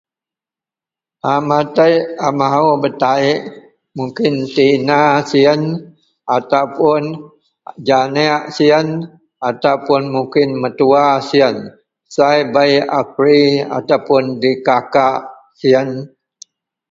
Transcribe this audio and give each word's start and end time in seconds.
A 1.31 1.33
matek 1.47 1.95
a 2.25 2.27
mahou 2.37 2.67
a 2.75 2.77
betayik 2.83 3.41
mungkin 3.95 4.35
tina 4.55 4.99
siyen 5.29 5.61
atau 6.35 6.65
puon 6.75 7.03
janek 7.87 8.41
siyen 8.55 8.87
ataupoun 9.49 10.03
mungkin 10.15 10.49
metua 10.61 11.05
siten 11.29 11.55
sai 12.15 12.39
bei 12.53 12.71
a 12.99 13.01
free 13.13 13.51
atau 13.77 14.19
dikakak 14.41 15.15
siyen. 15.59 15.89